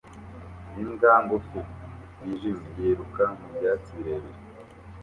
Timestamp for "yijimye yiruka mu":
2.23-3.47